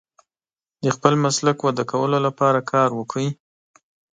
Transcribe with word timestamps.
د 0.83 0.85
خپل 0.95 1.13
مسلک 1.23 1.57
وده 1.61 1.83
کولو 1.91 2.17
لپاره 2.27 2.59
کار 2.71 2.89
وکړئ. 2.95 3.27